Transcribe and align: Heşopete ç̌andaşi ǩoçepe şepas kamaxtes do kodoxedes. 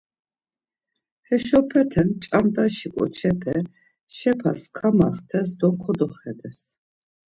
Heşopete 1.27 2.03
ç̌andaşi 2.23 2.87
ǩoçepe 2.95 3.55
şepas 4.15 4.61
kamaxtes 4.75 5.49
do 5.59 5.69
kodoxedes. 5.81 6.59